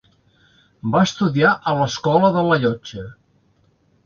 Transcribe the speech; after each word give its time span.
Va 0.95 1.01
estudiar 1.07 1.51
a 1.57 1.75
l'Escola 1.81 2.33
de 2.39 2.45
la 2.49 2.59
Llotja. 2.65 3.05